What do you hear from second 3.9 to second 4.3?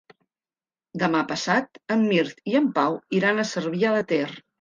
de Ter.